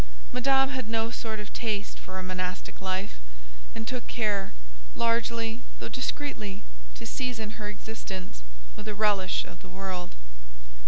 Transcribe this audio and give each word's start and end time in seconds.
Madame 0.31 0.71
had 0.71 0.87
no 0.89 1.11
sort 1.11 1.39
of 1.39 1.53
taste 1.53 1.99
for 1.99 2.17
a 2.17 2.23
monastic 2.23 2.81
life, 2.81 3.19
and 3.75 3.87
took 3.87 4.07
care—largely, 4.07 5.61
though 5.79 5.87
discreetly—to 5.89 7.05
season 7.05 7.51
her 7.51 7.69
existence 7.69 8.41
with 8.75 8.87
a 8.87 8.95
relish 8.95 9.45
of 9.45 9.61
the 9.61 9.69
world. 9.69 10.15